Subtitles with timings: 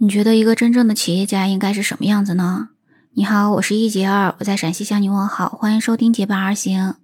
[0.00, 2.68] 你觉得一个真正的企业家应该是什么样子呢？
[3.14, 6.94] 你好，我是一杰二，我在陕西向你问好，欢迎收听结伴而行。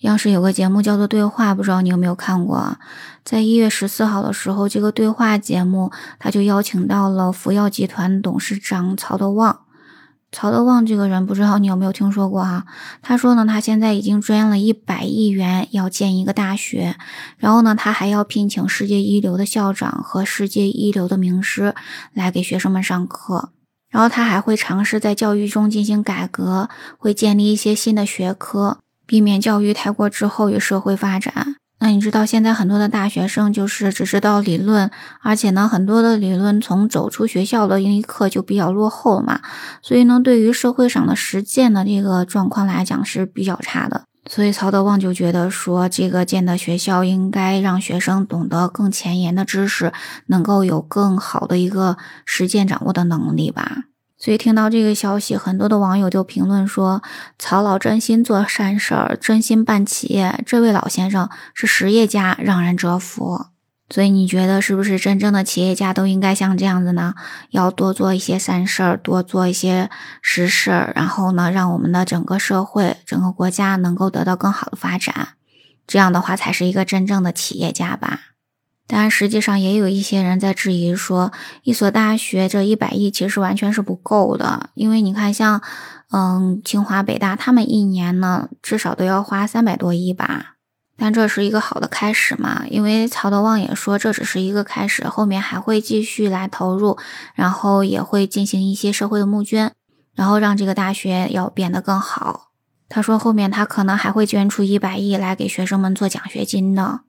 [0.00, 2.76] 央视有个节目叫做《对话》，不知道你有没有看过？
[3.24, 9.60] 在一月十四号的时候，这个对话节目他就邀请到了福耀集团董事长曹德旺。
[10.34, 12.66] 曹德旺这个人，不知道你有没有听说过哈？
[13.00, 16.96] 他说呢，他现在已经捐了一百亿元要建一个大学，
[17.38, 21.72] 然后呢，他还要聘请世界一流的校长和世界一流的名师
[22.12, 23.50] 来给学生们上课，
[23.88, 31.54] 然后他还会尝试在教育中进行改革，会建立一些新的学科，避免教育太过滞后于社会发展。
[31.80, 39.40] 那你知道现在很多的大学生就是只知道理论，而且呢，很多的理论从走出学校的那一刻就比较落后嘛，
[39.82, 44.04] 所以呢，对于社会上的实践的这个状况来讲是比较差的。
[44.26, 49.92] 所以曹德旺就觉得说，这个建的学校应该让学生懂得更前沿的知识，
[50.28, 53.82] 能够有更好的一个实践掌握的能力吧。
[54.24, 57.02] 所以听到这个消息，很多的网友就评论说
[57.38, 63.48] ：“曹老真心做善事儿，真心办企业，这位老先生是实业家，让人折服。”
[63.92, 67.12] 所以你觉得是不是真正的企业家都应该像这样子呢？
[67.50, 69.90] 要多做一些善事儿，多做一些
[70.22, 75.34] 实事儿，然后呢，让我们的整个社会、整个国家能够得到更好的发展，
[75.86, 78.20] 这样的话才是一个真正的企业家吧。
[78.86, 81.32] 但实际上也有一些人在质疑说，
[81.62, 85.62] 一所大学这一百亿其实完全是不够的，因为你看，像
[86.10, 90.56] 嗯清华、北大，他们一年呢至少都要花三百多亿吧。
[90.96, 92.64] 但这是一个好的开始嘛？
[92.70, 96.96] 因为曹德旺也说这只是一个开始，后面还会继续来投入，
[97.34, 99.72] 然后也会进行一些社会的募捐，
[100.14, 102.50] 然后让这个大学要变得更好。
[102.88, 107.00] 他说后面他可能还会捐出一百亿来给学生们做奖学金的。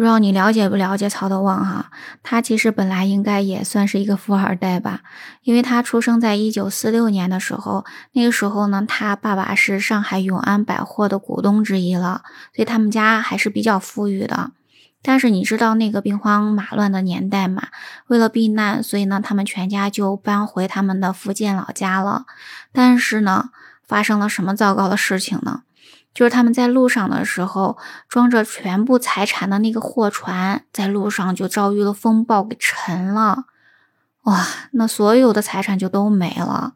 [0.00, 1.90] 不知道你了解不了解曹德旺哈？
[2.22, 5.02] 他其实本来应该也算是一个富二代吧，
[5.42, 12.22] 因为他出生在一九四六年的时候，那个时候呢，他爸爸是上海永安百货的股东之一了，
[12.56, 14.52] 所以他们家还是比较富裕的。
[15.02, 17.64] 但是你知道那个兵荒马乱的年代嘛？
[18.06, 22.24] 为了避难，所以呢，他们全家就搬回他们的福建老家了。
[22.72, 23.50] 但是呢，
[23.86, 25.64] 发生了什么糟糕的事情呢？
[26.12, 27.78] 就是他们在路上的时候，
[28.08, 33.44] 装着全部财产的那个货船，在路上就遭遇了风暴，给沉了。
[34.24, 36.74] 哇，那所有的财产就都没了。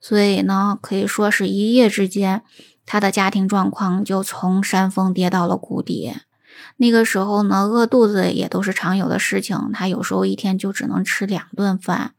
[0.00, 2.42] 所以呢，可以说是一夜之间，
[2.84, 6.12] 他的家庭状况就从山峰跌到了谷底。
[6.78, 12.14] 那个时候呢，饿肚子也都是常有的事情，他有时候一天就只能吃两顿饭。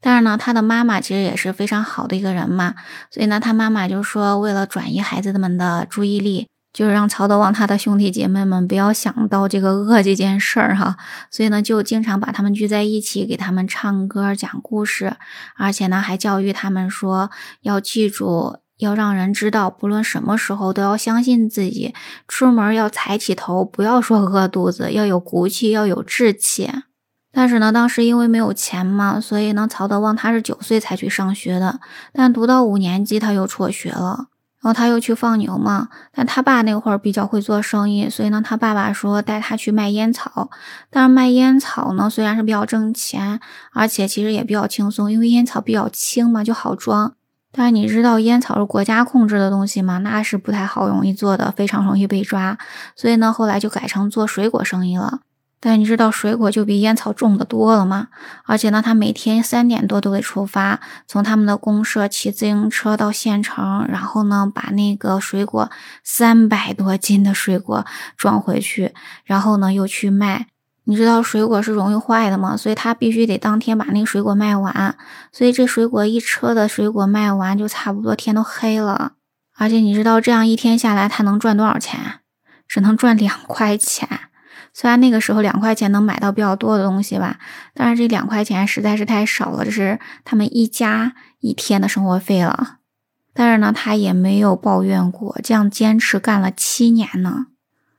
[0.00, 2.74] 但是呢，他的妈妈其实也是非常好的一个人嘛，
[3.10, 10.96] 所以呢，他妈妈就说，为了转移孩子们的注意力，就是让曹德旺他的兄弟姐妹们不要想到这个饿这件事儿哈，
[11.32, 15.16] 所以呢，就经常把他们聚在一起，给他们唱歌、讲故事，
[15.56, 17.30] 而且呢，还教育他们说，
[17.62, 21.92] 要记住，要让人知道，不论什么时候都要相信自己，
[22.28, 26.70] 出门要抬起头，不要说饿肚子，要有骨气，要有志气。
[27.38, 31.78] 但是呢，当时因为没有钱嘛，所以呢，曹德旺他是九岁才去上学的。
[32.12, 34.26] 但读到五年级他又辍学了，
[34.60, 35.86] 然后他又去放牛嘛。
[36.12, 40.50] 但他爸那会儿比较会做生意，所以呢，他爸爸说带他去卖烟草。
[40.90, 43.38] 但是卖烟草呢，虽然是比较挣钱，
[43.72, 47.14] 而且其实也比较轻松，因为烟草比较轻嘛，就好装。
[47.52, 49.98] 但是你知道烟草是国家控制的东西吗？
[49.98, 52.58] 那是不太好容易做的，非常容易被抓。
[52.96, 55.20] 所以呢，后来就改成做水果生意了。
[55.60, 58.08] 但你知道水果就比烟草重的多了吗？
[58.44, 65.70] 而且呢，他每天三点多都得出发，从他们的公社骑自行车到县城，然后呢，把那个水果
[66.04, 67.84] 三百多斤的水果
[68.16, 70.46] 装回去，然后呢又去卖。
[70.84, 72.56] 你知道水果是容易坏的吗？
[72.56, 74.96] 所以他必须得当天把那个水果卖完。
[75.32, 79.12] 所以这水果一车的水果卖完，就差不多天都黑了。
[79.56, 82.20] 而且你知道这样一天下来他能赚多少钱？
[82.66, 84.08] 只能赚两块钱。
[84.80, 87.40] 虽然那个时候两块钱能买到比较多的东西吧，
[87.74, 92.76] 但是这两块钱实在是太少了，这是他们一家一天的生活费了。
[93.34, 97.46] 但是呢，他也没有抱怨过，这样坚持干了七年呢。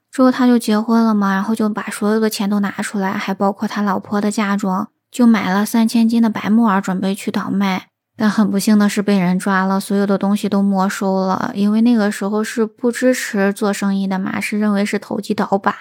[0.10, 7.88] 之后他就结婚了嘛，然后就把所有的钱都拿出来，还包括他老婆的嫁妆，就买了三千斤的白木耳，准备去倒卖。
[8.16, 15.76] 但很不幸的是被人抓了，所有的东西都没收了，因为那个时候是不支持做生意的嘛，是认为是投机倒把。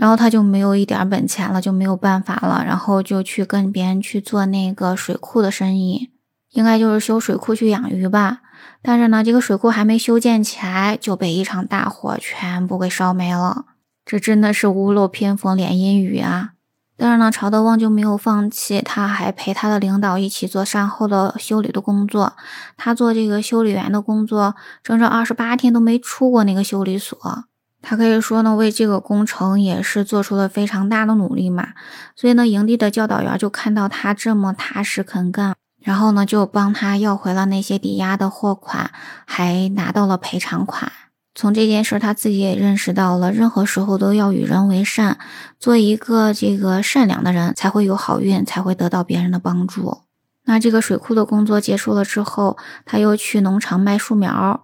[0.00, 6.08] 然后他就没有一点本钱了，就没有办法了，然后就去跟别人去做那个水库的生意，
[6.52, 8.40] 应该就是修水库去养鱼吧。
[8.80, 13.66] 但是呢，这个水库还没修建起来，就被一场大火全部给烧没了。
[14.06, 16.52] 这真的是屋漏偏逢连阴雨啊！
[16.96, 22.32] 但是呢，曹德旺就没有放弃，他还陪他的领导一起做善后的修理的工作。
[22.78, 27.44] 他做这个修理员的工作，整整二十八天都没出过那个修理所。
[27.82, 31.68] 他可以说呢，为这个工程也是做出了非常大的努力嘛。
[32.14, 38.90] 所以呢，营地的教导员就看到他这么踏实肯干，然后呢，就帮他要回了那些抵押的货款，
[39.26, 40.92] 还拿到了赔偿款。
[41.34, 45.16] 从这件事，他自己也认识到了，任何时候都要与人为善，
[45.58, 50.02] 做一个这个善良的人，才会有好运，才会得到别人的帮助。
[50.44, 54.60] 那这个水库的工作结束了之后，他又去农场卖树苗，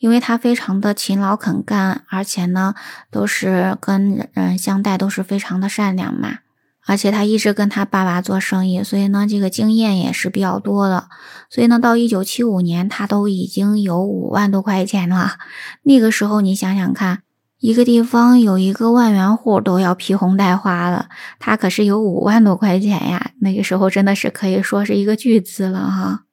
[0.00, 2.74] 因为他非常的勤劳肯干，而且呢，
[3.10, 6.38] 都是跟人相待都是非常的善良嘛。
[6.86, 11.08] 而且他一直跟他爸爸做生意，所以呢，这个经验也是比较多的。
[11.50, 15.34] 所以呢，到一九七五年，他都已经有五万多块钱了。
[15.82, 17.22] 那个时候，你想想看，
[17.60, 23.32] 一个地方有一个万元户都要披红戴花了，他可是有五万多块钱呀。
[23.40, 26.24] 那个时候真的是可以说是一个巨资了哈。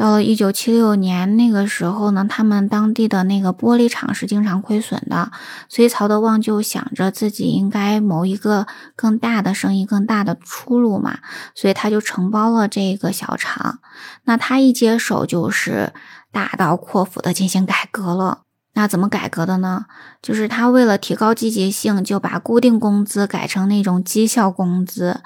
[0.00, 5.30] 到了一九七六年那个时候呢，他们当地的那个玻璃厂是经常亏损的，
[5.68, 8.66] 所以曹德旺就想着自己应该谋一个
[8.96, 11.18] 更大的生意、更大的出路嘛，
[11.54, 13.80] 所以他就承包了这个小厂。
[14.24, 15.92] 那他一接手就是
[16.32, 18.44] 大刀阔斧的进行改革了。
[18.72, 19.86] 那怎么改革的呢？
[20.22, 25.20] 就是他为了提高积极性，就把固定工资改成那种绩效工资。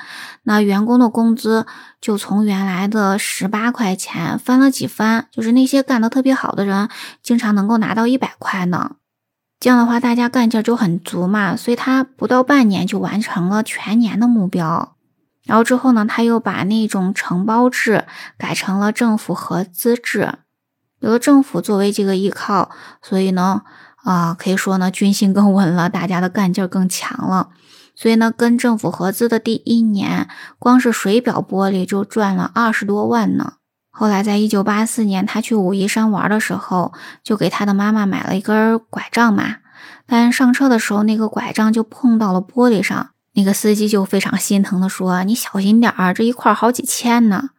[0.45, 1.67] 那员工的工资
[2.01, 6.89] 就从原来的十八块钱翻了几番，就是那些干得特别好的人，
[7.23, 8.97] 经常能够拿到一百块呢。
[9.61, 11.55] 这样的话，大家干劲就很足嘛。
[11.55, 14.97] 所以他不到半年就完成了全年的目标。
[15.45, 18.07] 然后之后呢，他又把那种承包制
[18.39, 20.33] 改成了政府合资制。
[21.05, 22.71] 有了政府作为这个依靠，
[23.03, 23.61] 所以呢，
[24.05, 27.51] 啊，可以说呢，军心更稳了，大家的干劲儿更强了。
[27.95, 30.27] 所以呢，跟政府合资的第一年，
[30.59, 33.53] 光是水表玻璃就赚了二十多万呢。
[33.91, 39.57] 后来，在一九八四年，他去武夷山玩的时候，就给他的妈妈买了一根拐杖嘛。
[40.07, 47.51] 但上车的时候，那个拐杖就碰到了玻璃上，那个司机就非常心疼的说：“你小心点儿，这一块好几千呢。”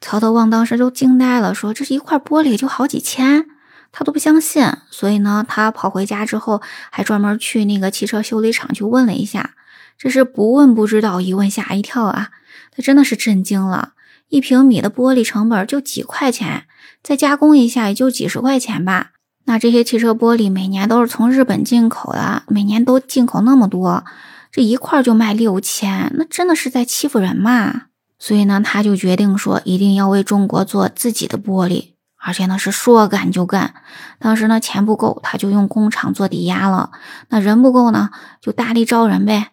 [0.00, 3.46] 曹德旺当时就惊呆了，说：“这是一块玻璃就好几千，
[3.92, 6.60] 他都不相信。”所以呢，他跑回家之后，
[6.90, 9.54] 还专门去那个汽车修理厂去问了一下。
[9.98, 12.28] 这是不问不知道，一问吓一跳啊！
[12.70, 13.94] 他真的是震惊了。
[14.28, 16.64] 一平米的玻璃成本就几块钱，
[17.02, 19.12] 再加工一下也就几十块钱吧。
[19.44, 24.04] 那这些汽车玻璃每年都是从日本进口的，每年都进口那么多，
[24.52, 27.84] 这一块就卖六千，那真的是在欺负人嘛？
[28.18, 33.74] 所以呢，他就决定说，一定要为中国做自己的玻璃，而且呢是说干就干。
[34.18, 36.90] 当时呢钱不够，他就用工厂做抵押了；
[37.28, 38.10] 那人不够呢，
[38.40, 39.48] 就大力招人呗；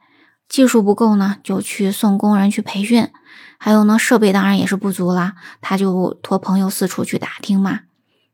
[0.47, 3.07] 技术不够呢，就去送工人去培训；
[3.59, 7.81] 还有呢，设备当然也是不足啦，他就托朋友四处去打听嘛。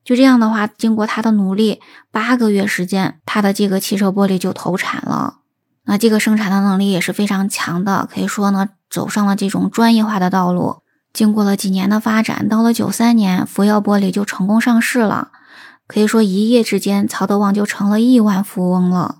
[0.06, 1.82] 就这样的话，经过他的努力，
[2.12, 5.40] 八个月时间，他的这个汽车玻璃就投产了。
[5.86, 10.78] 那这个生产的能力也是非常强的，可以说呢，走上了这种专业化的道路。
[11.14, 15.30] 经过了几年的发展，到了九三年，福耀玻璃就成功上市了。
[15.88, 19.20] 可以说一夜之间，曹德旺就成了亿万富翁了。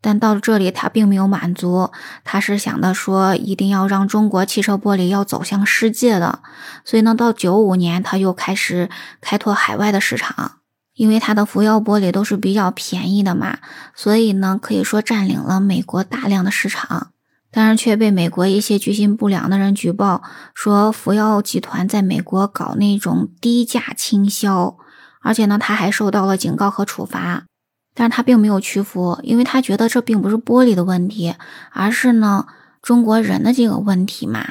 [0.00, 1.90] 但到了这里，他并没有满足，
[2.24, 6.40] 他是想的说，一定要让中国汽车玻璃要走向世界的。
[6.84, 8.88] 所以呢，到九五年，他又开始
[9.20, 10.52] 开拓海外的市场。
[10.94, 13.58] 因为它的福耀玻璃都是比较便宜的嘛，
[13.94, 17.08] 所以呢，可以说占领了美国大量的市场，
[17.56, 20.22] 但是却被美国一些居心不良的人举报
[20.52, 24.76] 说福耀集团在美国搞那种低价倾销，
[25.22, 27.46] 而且呢，他还受到了警告和处罚，
[27.94, 31.34] 但是他并没有屈服，因为他觉得这并不是玻璃的问题，
[31.72, 32.44] 而是呢
[32.82, 34.46] 中国人的这个问题嘛。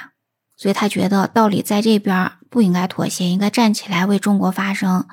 [0.58, 5.06] 所以他觉得道理在这边，不应该妥协，应该站起来为中国发声。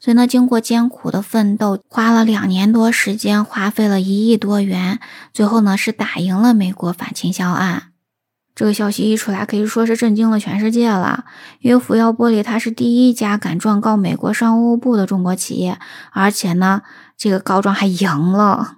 [0.00, 4.98] 所以呢，经过艰苦的奋斗，花了两年多时间，花费了一亿多元，
[5.32, 7.84] 最后呢是打赢了美国反倾销案。
[8.56, 11.26] 这个消息一出来，可以说是震惊了全世界了。
[11.60, 15.78] 因为福耀玻璃它是第一家敢状告美国商务部的中国企业，
[16.10, 16.82] 而且呢，
[17.16, 18.77] 这个告状还赢了。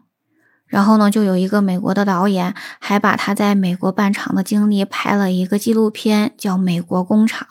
[0.71, 7.47] 然后呢，就有一个美国的导演，还把他在美国办厂的经历拍了一个纪录片，叫《美国工厂》。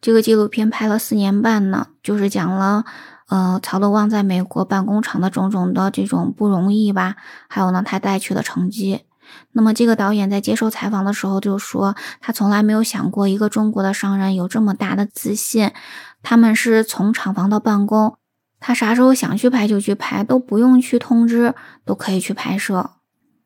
[0.00, 2.84] 这个纪录片拍了四年半呢，就是讲了，
[3.28, 7.16] 呃，曹德旺在美国办工厂的种种的这种不容易吧，
[7.48, 9.02] 还有呢，他带去的成绩。
[9.52, 15.70] 那么这个导演在接受采访的时候就说，他从来没有想过一个中国的商人有这么大的自信，
[16.22, 18.16] 他们是从厂房到办公。
[18.60, 22.90] 他啥时候想去拍就去拍，都不用去通知，都可以去拍摄。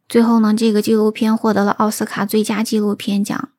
[0.09, 3.51] 最后呢，这个纪录片获得了奥斯卡最佳纪录片奖。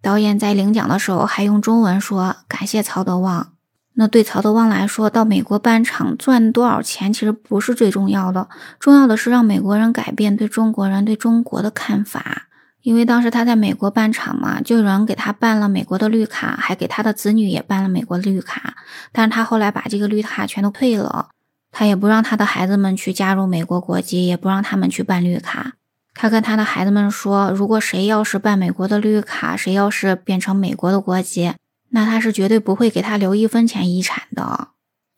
[0.00, 3.52] 导演在领奖的时候还用中文说：“感谢曹德旺。”
[3.94, 8.48] 那对曹德旺来说，到美国办厂赚多少钱其实不是最重要的，
[8.80, 12.48] 重要的是让美国人改变对中国人对中国的看法。
[12.82, 18.74] 因为当时他在美国办厂嘛，就有人给他办了美国的绿卡，还给他的子女也办了美国绿卡。
[19.12, 21.28] 但是他后来把这个绿卡全都退了，
[21.70, 25.74] 他也不让他的孩子们去加入美国国籍，也不让他们去办绿卡。
[26.14, 31.54] 他跟他的孩子们说：“如果谁要是办美国的绿卡，谁要是变成美国的国籍，
[31.90, 34.68] 那他是绝对不会给他留一分钱遗产的。”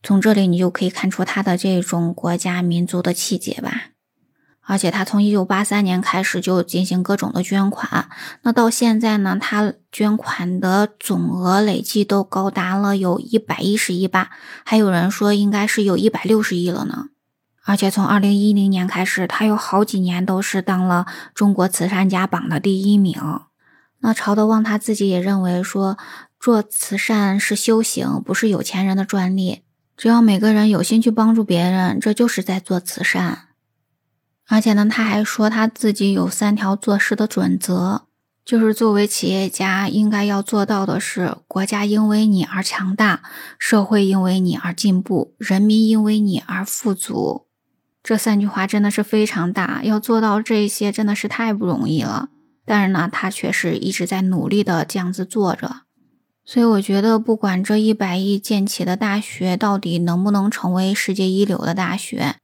[0.05, 3.94] 从这里你就可以看出他的这种国家民族的气节吧。
[4.67, 8.09] 而且他从一九八三年开始就进行各种的捐款，
[8.43, 14.31] 那到现在呢，他捐款的总额累计都高达了有一百一十亿吧，
[14.65, 17.09] 还有人说应该是有一百六十亿了呢。
[17.67, 23.19] 而且从二零一零年开始，他有好几年都是当了中国慈善家榜的第一名。
[24.01, 25.97] 那曹德旺他自己也认为说，
[26.39, 29.63] 做慈善是修行，不是有钱人的专利。
[29.97, 33.49] 只要每个人有心去帮助别人，这就是在做慈善。
[34.49, 38.03] 而且呢，他还说他自己有三条做事的准则，
[38.45, 43.23] 就是作为企业家应该要做到的是：国家因为你而强大，
[43.59, 47.47] 社会因为你而进步，人民因为你而富足。
[48.03, 52.29] 这三句话真的是非常大，要做到这些真的是太不容易了。
[52.67, 55.83] 但是呢，他却是一直在努力的这样子做着。
[56.45, 62.37] 所以我觉得，不管这一百亿建起的大学到底能不能成为世界一流的大学，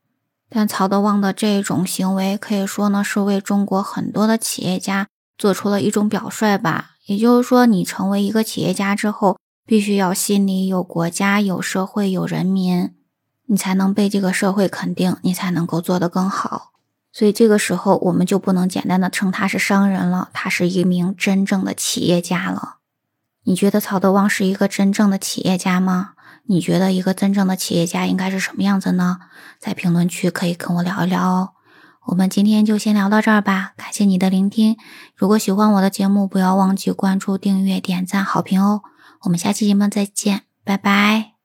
[0.50, 5.06] 但曹德旺的这种行为，可以说呢是为中国很多的企业家
[5.38, 6.90] 做出了一种表率吧。
[7.06, 12.90] 也就是说，你成为一个企业家之后，必须要心里有国家、有社会、有人民。
[13.46, 16.70] 你才能被这个社会肯定，你才能够做得更好。
[17.12, 22.76] 所以这个时候，我们就不能简单的称他是商人了，他是一名真正的企业家了。
[23.42, 26.12] 你觉得曹德旺是一个真正的企业家吗？
[26.44, 29.18] 你觉得一个真正的企业家应该是什么样子呢？
[29.58, 31.50] 在评论区可以跟我聊一聊哦。
[32.06, 34.76] 我们今天就先聊到这儿吧，感谢你的聆听。
[35.14, 38.82] 如果喜欢我的节目，不要忘记关注、订阅、点赞、好评哦。
[39.22, 41.39] 我们下期节目再见，拜拜。